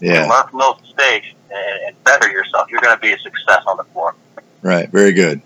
Yeah. 0.00 0.26
learn 0.26 0.48
from 0.48 0.58
those 0.60 0.80
mistakes 0.82 1.28
and, 1.50 1.84
and 1.86 2.04
better 2.04 2.30
yourself, 2.30 2.70
you're 2.70 2.80
going 2.80 2.94
to 2.94 3.00
be 3.00 3.12
a 3.12 3.18
success 3.18 3.62
on 3.66 3.76
the 3.76 3.84
floor. 3.84 4.14
Right. 4.62 4.88
Very 4.90 5.12
good. 5.12 5.40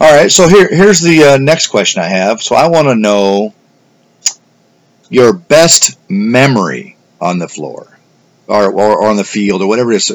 All 0.00 0.12
right. 0.12 0.30
So 0.30 0.48
here, 0.48 0.68
here's 0.68 1.00
the 1.00 1.24
uh, 1.24 1.36
next 1.38 1.68
question 1.68 2.02
I 2.02 2.06
have. 2.06 2.42
So 2.42 2.54
I 2.54 2.68
want 2.68 2.88
to 2.88 2.94
know 2.94 3.54
your 5.10 5.32
best 5.32 5.98
memory 6.08 6.96
on 7.20 7.38
the 7.38 7.48
floor, 7.48 7.98
or, 8.46 8.70
or, 8.70 8.98
or 8.98 9.08
on 9.08 9.16
the 9.16 9.24
field, 9.24 9.62
or 9.62 9.68
whatever 9.68 9.92
it 9.92 9.96
is. 9.96 10.10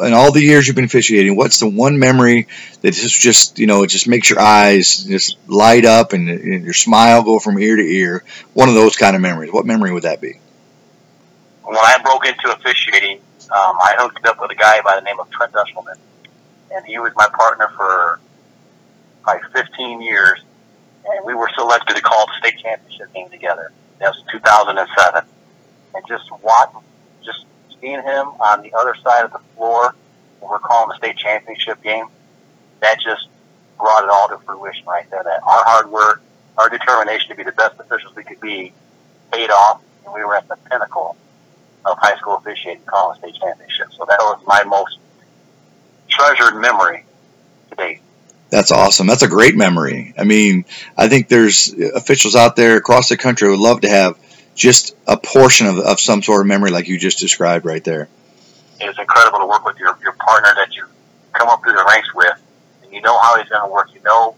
In 0.00 0.12
all 0.12 0.32
the 0.32 0.42
years 0.42 0.66
you've 0.66 0.76
been 0.76 0.84
officiating, 0.84 1.36
what's 1.36 1.58
the 1.58 1.68
one 1.68 1.98
memory 1.98 2.48
that 2.82 2.92
just, 2.92 3.20
just 3.20 3.58
you 3.58 3.66
know, 3.66 3.82
it 3.82 3.88
just 3.88 4.06
makes 4.06 4.28
your 4.28 4.40
eyes 4.40 5.04
just 5.04 5.38
light 5.48 5.84
up 5.84 6.12
and, 6.12 6.28
and 6.28 6.64
your 6.64 6.74
smile 6.74 7.22
go 7.22 7.38
from 7.38 7.58
ear 7.58 7.76
to 7.76 7.82
ear? 7.82 8.24
One 8.52 8.68
of 8.68 8.74
those 8.74 8.96
kind 8.96 9.16
of 9.16 9.22
memories. 9.22 9.52
What 9.52 9.66
memory 9.66 9.92
would 9.92 10.02
that 10.02 10.20
be? 10.20 10.40
When 11.62 11.76
I 11.76 11.98
broke 12.02 12.26
into 12.26 12.52
officiating, 12.52 13.20
um, 13.50 13.76
I 13.80 13.94
hooked 13.98 14.26
up 14.26 14.40
with 14.40 14.50
a 14.50 14.54
guy 14.54 14.80
by 14.82 14.96
the 14.96 15.02
name 15.02 15.20
of 15.20 15.30
Trent 15.30 15.52
Eshelman, 15.52 15.96
and 16.72 16.84
he 16.84 16.98
was 16.98 17.12
my 17.16 17.28
partner 17.28 17.68
for 17.76 18.20
like 19.26 19.42
15 19.52 20.02
years, 20.02 20.40
and 21.04 21.24
we 21.24 21.34
were 21.34 21.50
selected 21.56 21.96
to 21.96 22.02
call 22.02 22.26
the 22.26 22.32
state 22.38 22.58
championship 22.60 23.12
game 23.14 23.30
together. 23.30 23.72
That 23.98 24.10
was 24.10 24.22
2007, 24.30 25.24
and 25.94 26.04
just 26.08 26.30
watching, 26.42 26.80
seeing 27.80 28.02
him 28.02 28.28
on 28.40 28.62
the 28.62 28.72
other 28.74 28.94
side 29.02 29.24
of 29.24 29.32
the 29.32 29.40
floor 29.54 29.94
when 30.40 30.50
we're 30.50 30.58
calling 30.58 30.88
the 30.88 30.96
state 30.96 31.16
championship 31.16 31.82
game, 31.82 32.06
that 32.80 32.98
just 33.00 33.28
brought 33.78 34.04
it 34.04 34.10
all 34.10 34.28
to 34.28 34.38
fruition 34.44 34.84
right 34.86 35.08
there. 35.10 35.22
That 35.22 35.42
our 35.42 35.64
hard 35.64 35.90
work, 35.90 36.22
our 36.56 36.68
determination 36.68 37.28
to 37.30 37.34
be 37.34 37.42
the 37.42 37.52
best 37.52 37.78
officials 37.78 38.14
we 38.14 38.24
could 38.24 38.40
be, 38.40 38.72
paid 39.32 39.50
off, 39.50 39.82
and 40.04 40.14
we 40.14 40.24
were 40.24 40.36
at 40.36 40.48
the 40.48 40.56
pinnacle 40.70 41.16
of 41.84 41.96
high 41.98 42.16
school 42.16 42.36
officiating 42.36 42.82
college 42.84 43.18
state 43.18 43.34
championship. 43.34 43.92
So 43.92 44.04
that 44.06 44.18
was 44.20 44.42
my 44.46 44.64
most 44.64 44.98
treasured 46.08 46.60
memory 46.60 47.04
to 47.70 47.76
date. 47.76 48.00
That's 48.48 48.70
awesome. 48.70 49.06
That's 49.06 49.22
a 49.22 49.28
great 49.28 49.56
memory. 49.56 50.14
I 50.16 50.24
mean, 50.24 50.64
I 50.96 51.08
think 51.08 51.28
there's 51.28 51.72
officials 51.72 52.36
out 52.36 52.54
there 52.56 52.76
across 52.76 53.08
the 53.08 53.16
country 53.16 53.46
who 53.46 53.52
would 53.52 53.60
love 53.60 53.80
to 53.80 53.88
have 53.88 54.18
just 54.56 54.96
a 55.06 55.16
portion 55.16 55.68
of, 55.68 55.78
of 55.78 56.00
some 56.00 56.22
sort 56.22 56.40
of 56.40 56.48
memory 56.48 56.70
like 56.70 56.88
you 56.88 56.98
just 56.98 57.18
described 57.18 57.64
right 57.64 57.84
there. 57.84 58.08
It's 58.80 58.98
incredible 58.98 59.38
to 59.38 59.46
work 59.46 59.64
with 59.64 59.78
your, 59.78 59.96
your 60.02 60.12
partner 60.12 60.50
that 60.56 60.74
you 60.74 60.84
come 61.32 61.48
up 61.48 61.62
through 61.62 61.74
the 61.74 61.84
ranks 61.88 62.12
with, 62.14 62.42
and 62.82 62.92
you 62.92 63.00
know 63.02 63.18
how 63.20 63.38
he's 63.38 63.48
going 63.48 63.62
to 63.62 63.72
work. 63.72 63.94
You 63.94 64.00
know, 64.02 64.34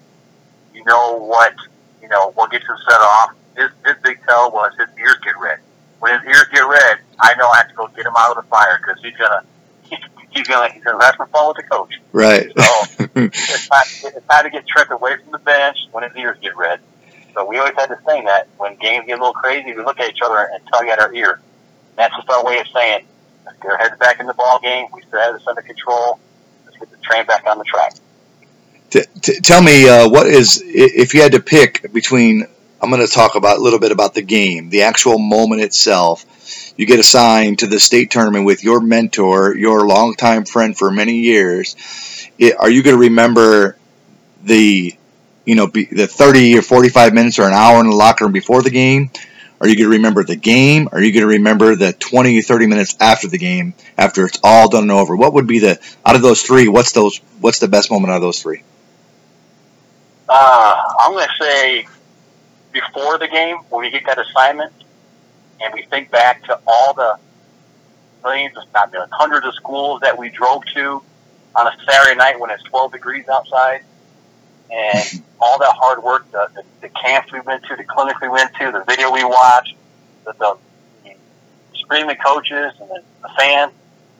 you 0.75 0.85
know 0.85 1.17
what, 1.17 1.55
you 2.03 2.09
know, 2.09 2.33
what 2.33 2.51
gets 2.51 2.67
him 2.67 2.77
set 2.87 3.01
off. 3.01 3.35
His, 3.57 3.71
his 3.87 3.97
big 4.05 4.21
tell 4.29 4.53
was 4.53 4.73
his 4.79 4.89
ears 4.99 5.17
get 5.25 5.39
red 5.41 5.61
when 6.01 6.19
his 6.21 6.29
ears 6.29 6.47
get 6.53 6.61
red, 6.61 6.99
I 7.21 7.35
know 7.37 7.49
I 7.49 7.59
have 7.59 7.69
to 7.69 7.75
go 7.75 7.87
get 7.89 8.07
him 8.07 8.13
out 8.17 8.37
of 8.37 8.45
the 8.45 8.49
fire 8.49 8.79
because 8.79 9.01
he's 9.03 9.17
gonna 9.17 9.43
he's 10.31 10.47
gonna 10.47 10.73
he's 10.73 10.85
gonna 10.85 10.99
rest 10.99 11.17
and 11.19 11.31
follow 11.31 11.55
the 11.55 11.63
coach. 11.63 12.01
Right. 12.13 12.51
So 12.57 13.05
it's 13.17 13.69
time, 13.69 13.83
it's 14.17 14.27
time 14.27 14.45
to 14.45 14.51
get 14.51 14.67
Trent 14.67 14.91
away 14.91 15.17
from 15.23 15.33
the 15.33 15.39
bench 15.39 15.77
when 15.93 16.05
his 16.05 16.17
ears 16.17 16.39
get 16.41 16.57
red. 16.57 16.81
So 17.35 17.45
we 17.47 17.59
always 17.59 17.75
had 17.77 17.87
to 17.87 17.99
say 18.07 18.25
that 18.25 18.49
when 18.57 18.77
games 18.77 19.07
get 19.07 19.19
a 19.19 19.23
little 19.23 19.33
crazy, 19.33 19.73
we 19.75 19.85
look 19.85 20.01
at 20.01 20.11
each 20.11 20.21
other 20.25 20.49
and 20.53 20.67
tug 20.73 20.89
at 20.89 20.99
our 20.99 21.13
ear. 21.15 21.41
That's 21.97 22.15
just 22.17 22.29
our 22.31 22.45
way 22.45 22.59
of 22.59 22.67
saying, 22.69 23.07
let's 23.45 23.59
get 23.61 23.71
our 23.71 23.79
heads 23.79 23.99
back 23.99 24.21
in 24.21 24.27
the 24.27 24.35
ball 24.35 24.59
game. 24.61 24.87
We 24.93 25.03
still 25.03 25.21
have 25.21 25.35
this 25.35 25.47
under 25.47 25.63
control. 25.63 26.19
Let's 26.65 26.79
get 26.79 26.91
the 26.91 26.97
train 26.99 27.27
back 27.27 27.47
on 27.47 27.59
the 27.59 27.65
track. 27.65 27.95
T- 28.91 29.03
t- 29.21 29.41
tell 29.41 29.63
me 29.63 29.89
uh, 29.89 30.09
what 30.09 30.27
is 30.27 30.63
if 30.65 31.15
you 31.15 31.23
had 31.23 31.33
to 31.33 31.41
pick 31.41 31.93
between. 31.93 32.47
I'm 32.81 32.91
going 32.91 33.05
to 33.05 33.13
talk 33.13 33.35
about 33.35 33.57
a 33.59 33.61
little 33.61 33.81
bit 33.81 33.91
about 33.91 34.15
the 34.15 34.23
game, 34.23 34.71
the 34.71 34.83
actual 34.83 35.19
moment 35.19 35.63
itself. 35.63 36.25
You 36.77 36.87
get 36.87 37.01
assigned 37.01 37.59
to 37.59 37.67
the 37.67 37.81
state 37.81 38.13
tournament 38.13 38.47
with 38.47 38.63
your 38.63 38.81
mentor, 38.81 39.57
your 39.57 39.85
longtime 39.85 40.45
friend 40.45 40.79
for 40.79 40.89
many 40.89 41.15
years. 41.15 41.75
It, 42.39 42.55
are 42.57 42.71
you 42.71 42.85
going 42.85 42.95
to 42.95 43.01
remember 43.01 43.77
the, 44.45 44.97
you 45.49 45.55
know, 45.55 45.67
be, 45.67 45.87
the 45.87 46.07
30 46.07 46.59
or 46.59 46.63
45 46.63 47.15
minutes 47.15 47.39
or 47.39 47.45
an 47.45 47.55
hour 47.55 47.81
in 47.81 47.89
the 47.89 47.97
locker 47.97 48.27
room 48.27 48.33
before 48.33 48.61
the 48.61 48.69
game? 48.69 49.11
Are 49.63 49.67
you 49.67 49.77
going 49.77 49.91
to 49.91 49.97
remember 49.97 50.23
the 50.23 50.37
game? 50.37 50.91
Are 50.93 51.01
you 51.01 51.11
going 51.11 51.23
to 51.23 51.39
remember 51.39 51.75
the 51.75 51.95
20 51.95 52.39
or 52.39 52.43
30 52.43 52.67
minutes 52.67 52.95
after 53.01 53.29
the 53.29 53.39
game, 53.39 53.73
after 53.97 54.27
it's 54.27 54.39
all 54.45 54.69
done 54.69 54.83
and 54.83 54.93
over? 54.93 55.17
What 55.17 55.33
would 55.33 55.47
be 55.47 55.61
the 55.61 55.81
out 56.05 56.17
of 56.17 56.21
those 56.21 56.43
three? 56.43 56.69
What's 56.69 56.93
those? 56.93 57.23
What's 57.41 57.61
the 57.61 57.67
best 57.67 57.91
moment 57.91 58.11
out 58.11 58.17
of 58.17 58.23
those 58.23 58.43
three? 58.43 58.63
Uh, 60.29 60.83
I'm 61.01 61.13
going 61.13 61.27
to 61.27 61.45
say 61.45 61.89
before 62.71 63.17
the 63.17 63.29
game 63.29 63.57
when 63.71 63.81
we 63.81 63.91
get 63.91 64.05
that 64.05 64.19
assignment 64.19 64.75
and 65.63 65.73
we 65.73 65.85
think 65.85 66.11
back 66.11 66.45
to 66.45 66.61
all 66.67 66.93
the 66.93 67.19
millions, 68.23 68.55
if 68.55 68.71
not 68.75 68.93
millions, 68.93 69.13
hundreds 69.15 69.47
of 69.47 69.55
schools 69.55 70.03
that 70.03 70.19
we 70.19 70.29
drove 70.29 70.63
to 70.75 71.03
on 71.57 71.67
a 71.67 71.73
Saturday 71.89 72.17
night 72.17 72.39
when 72.39 72.51
it's 72.51 72.63
12 72.65 72.93
degrees 72.93 73.27
outside 73.31 73.83
and 74.71 75.23
all 75.41 75.59
that 75.59 75.73
hard 75.75 76.03
work, 76.03 76.31
the, 76.31 76.49
the, 76.55 76.63
the 76.83 76.89
camps 76.89 77.33
we 77.33 77.41
went 77.41 77.65
to, 77.65 77.77
the 77.77 77.85
clinics 77.85 78.21
we 78.21 78.29
went 78.29 78.55
to, 78.57 78.71
the 78.71 78.85
video 78.87 79.11
we 79.13 79.25
watched, 79.25 79.75
the, 80.25 80.33
the, 80.35 80.59
the 81.05 81.15
screaming 81.75 82.17
coaches 82.17 82.73
and 82.81 82.91
the, 82.91 83.03
the 83.23 83.31
fans, 83.39 83.73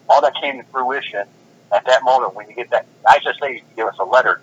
all 0.09 0.23
that 0.23 0.35
came 0.41 0.59
to 0.59 0.65
fruition 0.71 1.27
at 1.73 1.85
that 1.87 2.03
moment 2.03 2.35
when 2.35 2.49
you 2.49 2.55
get 2.55 2.71
that. 2.71 2.87
I 3.07 3.19
just 3.19 3.41
say 3.41 3.57
you 3.57 3.63
give 3.77 3.87
us 3.87 3.97
a 3.99 4.05
letter. 4.05 4.41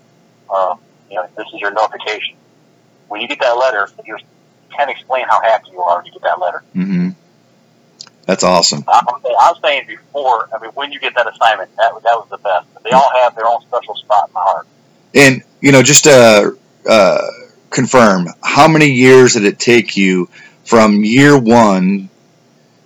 Uh, 0.50 0.76
you 1.10 1.16
know, 1.16 1.28
this 1.38 1.48
is 1.54 1.60
your 1.60 1.72
notification. 1.72 2.36
When 3.08 3.22
you 3.22 3.28
get 3.28 3.40
that 3.40 3.58
letter, 3.58 3.90
you 4.06 4.18
can't 4.76 4.90
explain 4.90 5.26
how 5.28 5.42
happy 5.42 5.72
you 5.72 5.82
are 5.82 5.98
when 5.98 6.06
you 6.06 6.12
get 6.12 6.22
that 6.24 6.40
letter. 6.40 6.64
Mm-hmm. 6.76 7.10
That's 8.26 8.44
awesome. 8.44 8.84
I'm, 8.88 9.06
I'm 9.40 9.56
saying 9.64 9.86
before, 9.88 10.50
I 10.54 10.60
mean, 10.60 10.72
when 10.72 10.92
you 10.92 11.00
get 11.00 11.14
that 11.16 11.28
assignment, 11.32 11.76
that, 11.78 11.94
that 12.04 12.16
was 12.16 12.28
the 12.30 12.38
best. 12.38 12.68
They 12.84 12.90
all 12.92 13.12
have 13.22 13.36
their 13.36 13.46
own 13.46 13.62
special 13.62 13.96
spot 13.96 14.30
in 14.30 14.34
my 14.34 14.42
heart. 14.42 14.68
And 15.14 15.44
you 15.66 15.72
know, 15.72 15.82
just 15.82 16.04
to 16.04 16.56
uh, 16.88 17.28
confirm, 17.72 18.28
how 18.44 18.68
many 18.68 18.92
years 18.92 19.34
did 19.34 19.46
it 19.46 19.58
take 19.58 19.98
you 19.98 20.30
from 20.64 21.04
year 21.04 21.36
one 21.36 22.08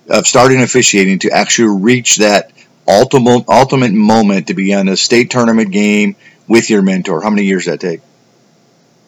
of 0.08 0.26
starting 0.26 0.62
officiating 0.62 1.18
to 1.18 1.30
actually 1.30 1.78
reach 1.78 2.16
that 2.16 2.52
ultimate 2.88 3.44
ultimate 3.50 3.92
moment 3.92 4.46
to 4.46 4.54
be 4.54 4.72
on 4.72 4.88
a 4.88 4.96
state 4.96 5.30
tournament 5.30 5.72
game 5.72 6.16
with 6.48 6.70
your 6.70 6.80
mentor? 6.80 7.20
How 7.20 7.28
many 7.28 7.42
years 7.42 7.66
did 7.66 7.72
that 7.72 7.80
take? 7.86 8.00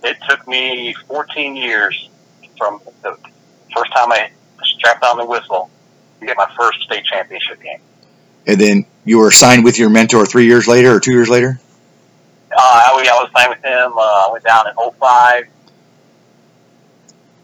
It 0.05 0.19
took 0.29 0.47
me 0.47 0.95
14 1.09 1.57
years 1.57 2.11
from 2.59 2.79
the 3.03 3.17
first 3.75 3.91
time 3.95 4.13
I 4.13 4.33
strapped 4.65 5.03
on 5.03 5.17
the 5.17 5.25
whistle 5.25 5.71
to 6.21 6.27
get 6.27 6.37
my 6.37 6.53
first 6.59 6.83
state 6.83 7.07
championship 7.07 7.63
game. 7.63 7.81
And 8.47 8.61
then 8.61 8.85
you 9.07 9.21
were 9.21 9.31
signed 9.31 9.65
with 9.65 9.79
your 9.79 9.89
mentor 9.89 10.27
three 10.27 10.45
years 10.45 10.69
later 10.69 10.95
or 10.95 11.01
two 11.01 11.13
years 11.13 11.31
later? 11.31 11.59
Uh, 12.57 12.83
I, 12.91 12.95
was- 12.95 13.09
I 13.09 13.15
was 13.23 13.31
signed 13.37 13.51
with 13.51 13.65
him. 13.65 13.93
Uh, 13.97 14.01
I 14.01 14.29
went 14.33 14.45
down 14.45 14.67
in 14.69 14.75
05, 14.75 15.45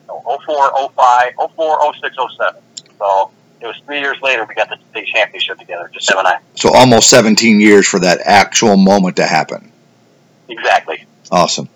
no, 0.09 0.23
04, 0.45 0.91
05, 0.95 1.33
04, 1.57 1.95
06, 1.95 2.17
07. 2.37 2.62
So 2.99 3.31
it 3.61 3.67
was 3.67 3.77
three 3.85 4.00
years 4.00 4.19
later 4.23 4.45
we 4.49 4.55
got 4.55 4.69
the 4.69 4.77
state 4.91 5.07
championship 5.07 5.59
together, 5.59 5.91
just 5.93 6.11
him 6.11 6.19
and 6.19 6.27
I. 6.27 6.38
So 6.55 6.71
almost 6.73 7.11
17 7.11 7.61
years 7.61 7.87
for 7.87 8.00
that 8.00 8.21
actual 8.25 8.77
moment 8.77 9.17
to 9.17 9.25
happen. 9.27 9.73
Exactly. 10.49 11.05
Awesome. 11.31 11.69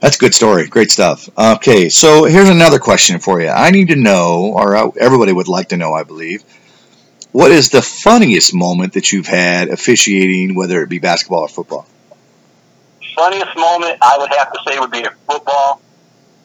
That's 0.00 0.16
a 0.16 0.18
good 0.18 0.34
story. 0.34 0.66
Great 0.66 0.90
stuff. 0.90 1.28
Okay, 1.38 1.88
so 1.88 2.24
here's 2.24 2.48
another 2.48 2.78
question 2.80 3.20
for 3.20 3.40
you. 3.40 3.48
I 3.48 3.70
need 3.70 3.88
to 3.88 3.96
know, 3.96 4.52
or 4.54 4.74
everybody 5.00 5.32
would 5.32 5.48
like 5.48 5.68
to 5.68 5.76
know, 5.76 5.92
I 5.94 6.02
believe, 6.02 6.42
what 7.30 7.52
is 7.52 7.70
the 7.70 7.80
funniest 7.82 8.52
moment 8.52 8.94
that 8.94 9.12
you've 9.12 9.28
had 9.28 9.68
officiating, 9.68 10.54
whether 10.54 10.82
it 10.82 10.88
be 10.90 10.98
basketball 10.98 11.40
or 11.42 11.48
football? 11.48 11.86
Funniest 13.14 13.56
moment 13.56 13.98
I 14.00 14.16
would 14.18 14.30
have 14.36 14.52
to 14.52 14.58
say 14.66 14.78
would 14.78 14.90
be 14.90 14.98
in 14.98 15.10
football 15.26 15.80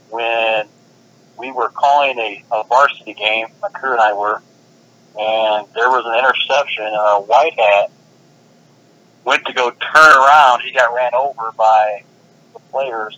when 0.10 0.68
we 1.38 1.52
were 1.52 1.70
calling 1.70 2.18
a, 2.20 2.44
a 2.52 2.64
varsity 2.64 3.14
game, 3.14 3.48
my 3.62 3.70
crew 3.70 3.92
and 3.92 4.02
I 4.02 4.14
were, 4.14 4.42
and 5.18 5.68
there 5.74 5.90
was 5.90 6.06
an 6.06 6.18
interception 6.20 6.86
and 6.86 6.96
a 6.96 7.22
white 7.22 7.54
hat 7.58 7.92
went 9.24 9.46
to 9.46 9.54
go 9.54 9.72
turn 9.72 10.18
around. 10.18 10.62
He 10.62 10.72
got 10.72 10.94
ran 10.94 11.14
over 11.14 11.52
by 11.58 12.04
the 12.54 12.60
players, 12.72 13.18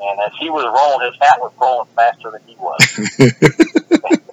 and 0.00 0.20
as 0.20 0.32
he 0.38 0.50
was 0.50 0.64
rolling, 0.64 1.10
his 1.10 1.18
hat 1.20 1.38
was 1.40 1.52
rolling 1.60 1.88
faster 1.96 2.30
than 2.30 2.40
he 2.46 2.56
was. 2.56 2.80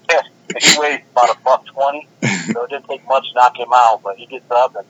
He 0.60 0.80
weighs 0.80 1.02
about 1.12 1.36
a 1.36 1.40
buck 1.44 1.66
twenty, 1.68 2.08
so 2.54 2.64
it 2.64 2.70
didn't 2.70 2.88
take 2.88 3.06
much 3.06 3.28
to 3.30 3.36
knock 3.36 3.60
him 3.60 3.68
out. 3.74 4.02
But 4.02 4.18
he 4.18 4.26
gets 4.26 4.50
up 4.50 4.76
and 4.76 4.86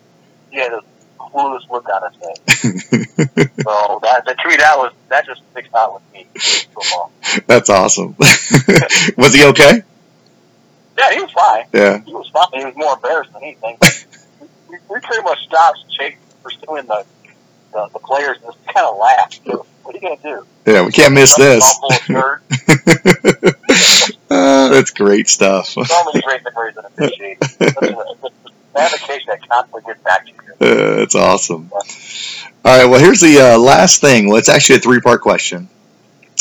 he 0.52 0.58
had 0.60 0.72
a 0.72 0.82
clueless 1.18 1.70
look 1.70 1.88
on 1.90 2.12
his 2.12 2.22
face. 2.22 3.48
So 3.64 4.00
that, 4.04 4.24
that 4.26 4.38
to 4.40 4.48
me, 4.48 4.56
that 4.58 4.78
was 4.78 4.94
that 5.10 5.26
just 5.26 5.42
sticks 5.52 5.74
out 5.76 5.96
with 5.96 6.04
me. 6.14 6.28
Football. 6.74 7.12
That's 7.48 7.70
awesome. 7.70 8.16
was 9.18 9.34
he 9.34 9.44
okay? 9.46 9.84
Yeah, 10.98 11.14
he 11.14 11.22
was 11.22 11.32
fine. 11.32 11.66
Yeah. 11.74 12.02
He 12.04 12.14
was 12.14 12.30
fine. 12.30 12.48
He 12.54 12.66
was 12.66 12.76
more 12.76 12.96
embarrassed 12.96 13.34
than 13.34 13.44
anything. 13.44 13.78
We, 14.70 14.78
we 14.90 15.00
pretty 15.00 15.24
much 15.24 15.38
stopped 15.46 15.80
chasing, 15.98 16.18
pursuing 16.44 16.88
the, 16.88 17.06
the 17.74 17.90
the 17.94 18.00
players 18.00 18.38
and 18.44 18.54
just 18.54 18.66
kind 18.68 18.88
of 18.88 18.98
laughed. 18.98 19.46
Know, 19.46 19.66
What 19.84 19.96
are 19.96 20.00
you 20.00 20.18
gonna 20.18 20.22
do? 20.40 20.46
Yeah, 20.66 20.86
we 20.86 20.92
can't 20.92 21.14
miss 21.14 21.36
this. 21.36 21.64
All 21.82 21.92
full 21.92 22.18
of 22.18 22.42
dirt. 22.42 23.54
Uh, 24.30 24.68
that's 24.70 24.92
great 24.92 25.30
stuff. 25.30 25.70
So 25.70 25.82
many 25.82 26.22
great 26.22 26.42
memories 26.44 26.76
in 26.78 27.38
Uh, 30.60 30.96
that's 30.98 31.16
awesome. 31.16 31.70
All 31.72 31.82
right, 32.78 32.86
well, 32.86 33.00
here's 33.00 33.22
the 33.22 33.40
uh, 33.40 33.58
last 33.60 34.02
thing. 34.02 34.28
Well, 34.28 34.38
it's 34.38 34.50
actually 34.50 34.78
a 34.78 34.80
three 34.80 35.00
part 35.00 35.22
question. 35.22 35.70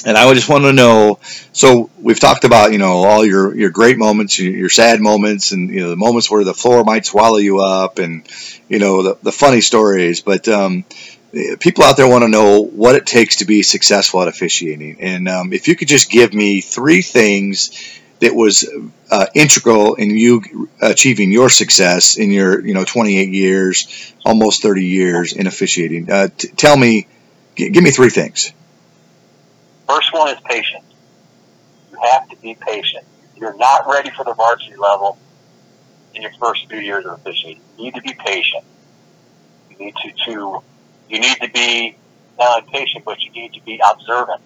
And 0.04 0.16
I 0.16 0.26
would 0.26 0.34
just 0.34 0.48
want 0.48 0.64
to 0.64 0.72
know. 0.72 1.18
So 1.52 1.90
we've 2.00 2.20
talked 2.20 2.44
about 2.44 2.72
you 2.72 2.78
know 2.78 2.92
all 3.04 3.24
your 3.24 3.56
your 3.56 3.70
great 3.70 3.98
moments, 3.98 4.38
your, 4.38 4.52
your 4.52 4.68
sad 4.68 5.00
moments, 5.00 5.52
and 5.52 5.70
you 5.70 5.80
know 5.80 5.90
the 5.90 5.96
moments 5.96 6.30
where 6.30 6.44
the 6.44 6.54
floor 6.54 6.84
might 6.84 7.06
swallow 7.06 7.38
you 7.38 7.60
up, 7.60 7.98
and 7.98 8.26
you 8.68 8.78
know 8.78 9.02
the, 9.02 9.18
the 9.22 9.32
funny 9.32 9.60
stories. 9.60 10.20
But 10.20 10.46
um, 10.48 10.84
people 11.60 11.84
out 11.84 11.96
there 11.96 12.08
want 12.08 12.22
to 12.22 12.28
know 12.28 12.62
what 12.62 12.94
it 12.94 13.06
takes 13.06 13.36
to 13.36 13.44
be 13.44 13.62
successful 13.62 14.22
at 14.22 14.28
officiating. 14.28 14.98
And 15.00 15.28
um, 15.28 15.52
if 15.52 15.68
you 15.68 15.76
could 15.76 15.88
just 15.88 16.10
give 16.10 16.32
me 16.32 16.60
three 16.60 17.02
things 17.02 17.70
that 18.20 18.34
was 18.34 18.68
uh, 19.10 19.26
integral 19.34 19.94
in 19.94 20.10
you 20.10 20.68
achieving 20.80 21.30
your 21.30 21.50
success 21.50 22.16
in 22.16 22.30
your 22.30 22.64
you 22.64 22.74
know 22.74 22.84
28 22.84 23.28
years, 23.28 24.14
almost 24.24 24.62
30 24.62 24.84
years 24.84 25.32
in 25.32 25.46
officiating. 25.46 26.10
Uh, 26.10 26.28
t- 26.36 26.48
tell 26.48 26.76
me, 26.76 27.06
g- 27.56 27.70
give 27.70 27.84
me 27.84 27.90
three 27.90 28.10
things. 28.10 28.52
First 29.88 30.12
one 30.12 30.28
is 30.34 30.40
patience. 30.44 30.84
You 31.92 31.98
have 32.02 32.28
to 32.30 32.36
be 32.36 32.54
patient. 32.54 33.04
You're 33.36 33.56
not 33.56 33.86
ready 33.86 34.10
for 34.10 34.24
the 34.24 34.34
varsity 34.34 34.76
level 34.76 35.18
in 36.14 36.22
your 36.22 36.32
first 36.40 36.66
few 36.68 36.78
years 36.78 37.04
of 37.04 37.12
officiating. 37.12 37.62
You 37.76 37.84
need 37.84 37.94
to 37.94 38.02
be 38.02 38.14
patient. 38.14 38.64
You 39.70 39.76
need 39.76 39.94
to, 39.96 40.12
to 40.24 40.62
you 41.08 41.20
need 41.20 41.36
to 41.40 41.50
be 41.50 41.96
not 42.38 42.62
only 42.62 42.72
patient, 42.72 43.04
but 43.04 43.22
you 43.22 43.30
need 43.30 43.52
to 43.54 43.60
be 43.62 43.80
observant. 43.90 44.42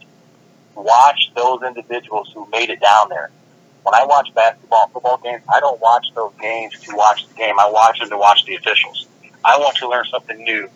Watch 0.74 1.30
those 1.34 1.62
individuals 1.62 2.30
who 2.34 2.48
made 2.50 2.70
it 2.70 2.80
down 2.80 3.08
there. 3.08 3.30
When 3.82 3.94
I 3.94 4.04
watch 4.04 4.32
basketball 4.34 4.88
football 4.88 5.18
games, 5.22 5.42
I 5.49 5.60
don't 5.60 5.80
watch 5.80 6.06
those 6.14 6.32
games 6.40 6.78
to 6.80 6.94
watch 6.94 7.26
the 7.26 7.34
game. 7.34 7.58
I 7.58 7.70
watch 7.70 7.99
them 7.99 8.10
to 8.10 8.18
watch 8.18 8.44
the 8.44 8.56
officials. 8.56 9.06
I 9.44 9.58
want 9.58 9.76
to 9.78 9.88
learn 9.88 10.04
something 10.10 10.37
new 10.37 10.68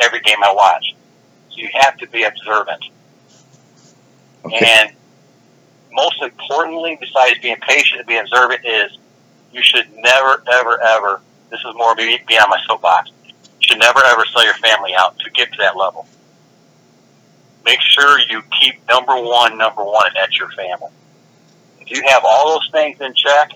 every 0.00 0.20
game 0.20 0.38
I 0.42 0.52
watch. 0.52 0.94
So 1.50 1.56
you 1.56 1.68
have 1.72 1.96
to 1.98 2.06
be 2.08 2.24
observant. 2.24 2.84
Okay. 4.44 4.58
And 4.64 4.92
most 5.92 6.22
importantly, 6.22 6.98
besides 7.00 7.38
being 7.40 7.56
patient 7.56 8.00
and 8.00 8.06
being 8.06 8.20
observant, 8.20 8.64
is 8.64 8.98
you 9.52 9.62
should 9.62 9.90
never, 9.96 10.42
ever, 10.52 10.80
ever. 10.80 11.20
This 11.50 11.60
is 11.60 11.74
more 11.74 11.94
me 11.94 12.18
being 12.28 12.40
on 12.40 12.50
my 12.50 12.60
soapbox. 12.66 13.10
You 13.26 13.32
should 13.60 13.78
never, 13.78 14.00
ever 14.04 14.24
sell 14.26 14.44
your 14.44 14.54
family 14.54 14.92
out 14.96 15.18
to 15.18 15.30
get 15.30 15.50
to 15.52 15.58
that 15.58 15.76
level. 15.76 16.06
Make 17.64 17.80
sure 17.80 18.18
you 18.20 18.42
keep 18.60 18.86
number 18.88 19.20
one, 19.20 19.58
number 19.58 19.84
one, 19.84 20.06
and 20.06 20.16
that's 20.16 20.38
your 20.38 20.50
family. 20.50 20.90
If 21.90 21.98
you 21.98 22.04
have 22.08 22.22
all 22.24 22.54
those 22.54 22.70
things 22.70 23.00
in 23.00 23.14
check, 23.14 23.52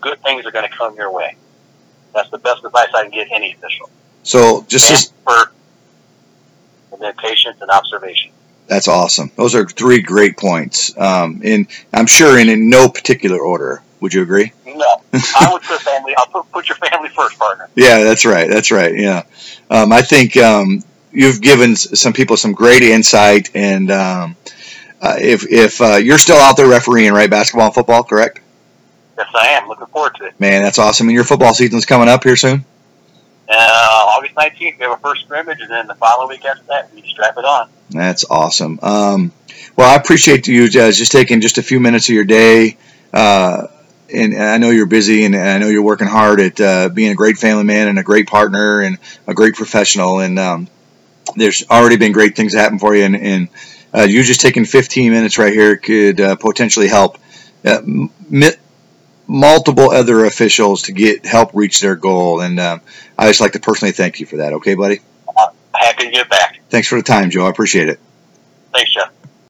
good 0.00 0.20
things 0.22 0.44
are 0.44 0.50
going 0.50 0.68
to 0.68 0.76
come 0.76 0.94
your 0.94 1.10
way. 1.10 1.36
That's 2.14 2.28
the 2.30 2.38
best 2.38 2.64
advice 2.64 2.88
I 2.94 3.02
can 3.02 3.10
give 3.10 3.28
any 3.32 3.54
official. 3.54 3.88
So 4.22 4.64
just 4.68 4.90
as, 4.90 5.12
first, 5.26 5.50
and 6.92 7.00
then 7.00 7.14
patience 7.14 7.56
and 7.60 7.70
observation. 7.70 8.30
that's 8.66 8.88
awesome. 8.88 9.30
Those 9.36 9.54
are 9.54 9.66
three 9.66 10.02
great 10.02 10.36
points. 10.36 10.96
Um, 10.98 11.40
and 11.42 11.66
I'm 11.92 12.06
sure 12.06 12.38
in, 12.38 12.48
in 12.48 12.68
no 12.68 12.88
particular 12.88 13.40
order. 13.40 13.82
Would 14.00 14.12
you 14.12 14.22
agree? 14.22 14.52
No, 14.66 15.02
I 15.12 15.48
would 15.52 15.62
put 15.62 15.80
family. 15.80 16.14
I'll 16.18 16.26
put, 16.26 16.50
put 16.52 16.68
your 16.68 16.76
family 16.76 17.08
first, 17.08 17.38
partner. 17.38 17.68
Yeah, 17.74 18.02
that's 18.02 18.26
right. 18.26 18.50
That's 18.50 18.70
right. 18.70 18.94
Yeah. 18.94 19.22
Um, 19.70 19.92
I 19.92 20.02
think 20.02 20.36
um, 20.36 20.82
you've 21.12 21.40
given 21.40 21.76
some 21.76 22.12
people 22.12 22.36
some 22.36 22.52
great 22.52 22.82
insight. 22.82 23.50
And 23.54 23.90
um, 23.92 24.36
uh, 25.02 25.16
if, 25.18 25.50
if 25.50 25.80
uh, 25.80 25.96
you're 25.96 26.18
still 26.18 26.36
out 26.36 26.56
there 26.56 26.68
refereeing, 26.68 27.12
right, 27.12 27.28
basketball 27.28 27.66
and 27.66 27.74
football, 27.74 28.04
correct? 28.04 28.40
Yes, 29.18 29.28
I 29.34 29.48
am. 29.48 29.68
Looking 29.68 29.86
forward 29.88 30.14
to 30.16 30.26
it. 30.26 30.40
Man, 30.40 30.62
that's 30.62 30.78
awesome. 30.78 31.08
And 31.08 31.14
your 31.14 31.24
football 31.24 31.52
season's 31.52 31.84
coming 31.84 32.08
up 32.08 32.22
here 32.22 32.36
soon? 32.36 32.64
Uh, 33.48 33.54
August 33.54 34.34
19th, 34.34 34.58
we 34.60 34.76
have 34.80 34.92
our 34.92 34.98
first 34.98 35.22
scrimmage, 35.22 35.60
and 35.60 35.70
then 35.70 35.86
the 35.86 35.96
following 35.96 36.28
week 36.28 36.44
after 36.44 36.62
that, 36.68 36.94
we 36.94 37.02
strap 37.02 37.36
it 37.36 37.44
on. 37.44 37.68
That's 37.90 38.24
awesome. 38.30 38.78
Um, 38.80 39.32
well, 39.76 39.90
I 39.90 39.96
appreciate 39.96 40.46
you 40.46 40.64
uh, 40.64 40.92
just 40.92 41.12
taking 41.12 41.40
just 41.40 41.58
a 41.58 41.62
few 41.62 41.80
minutes 41.80 42.08
of 42.08 42.14
your 42.14 42.24
day. 42.24 42.76
Uh, 43.12 43.66
and, 44.12 44.36
I 44.36 44.58
know 44.58 44.70
you're 44.70 44.86
busy, 44.86 45.24
and, 45.24 45.34
and 45.34 45.48
I 45.48 45.58
know 45.58 45.68
you're 45.68 45.82
working 45.82 46.06
hard 46.06 46.40
at 46.40 46.60
uh, 46.60 46.88
being 46.88 47.10
a 47.10 47.14
great 47.14 47.38
family 47.38 47.64
man 47.64 47.88
and 47.88 47.98
a 47.98 48.02
great 48.02 48.28
partner 48.28 48.80
and 48.80 48.98
a 49.26 49.34
great 49.34 49.54
professional. 49.54 50.20
And 50.20 50.38
um, 50.38 50.68
there's 51.34 51.64
already 51.68 51.96
been 51.96 52.12
great 52.12 52.36
things 52.36 52.54
happen 52.54 52.78
for 52.78 52.94
you. 52.94 53.04
And, 53.04 53.16
and 53.16 53.48
uh, 53.94 54.02
you 54.02 54.22
just 54.22 54.40
taking 54.40 54.64
15 54.64 55.12
minutes 55.12 55.38
right 55.38 55.52
here 55.52 55.76
could 55.76 56.20
uh, 56.20 56.36
potentially 56.36 56.88
help 56.88 57.18
uh, 57.64 57.78
m- 57.78 58.10
multiple 59.26 59.90
other 59.90 60.24
officials 60.24 60.82
to 60.82 60.92
get 60.92 61.24
help 61.26 61.50
reach 61.54 61.80
their 61.80 61.96
goal. 61.96 62.40
And 62.40 62.58
um, 62.60 62.80
I 63.18 63.28
just 63.28 63.40
like 63.40 63.52
to 63.52 63.60
personally 63.60 63.92
thank 63.92 64.20
you 64.20 64.26
for 64.26 64.38
that. 64.38 64.52
Okay, 64.54 64.74
buddy. 64.74 65.00
Happy 65.74 66.04
to 66.04 66.10
get 66.10 66.28
back. 66.28 66.60
Thanks 66.68 66.88
for 66.88 66.96
the 66.96 67.02
time, 67.02 67.30
Joe. 67.30 67.46
I 67.46 67.50
appreciate 67.50 67.88
it. 67.88 67.98
Thanks, 68.72 68.92
Jeff. 68.92 69.10